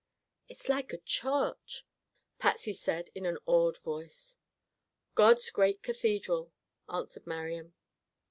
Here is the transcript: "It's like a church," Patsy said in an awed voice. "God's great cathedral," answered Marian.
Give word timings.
"It's 0.49 0.67
like 0.67 0.93
a 0.93 0.97
church," 0.97 1.85
Patsy 2.39 2.73
said 2.73 3.11
in 3.13 3.27
an 3.27 3.37
awed 3.45 3.77
voice. 3.77 4.35
"God's 5.13 5.51
great 5.51 5.83
cathedral," 5.83 6.51
answered 6.91 7.27
Marian. 7.27 7.75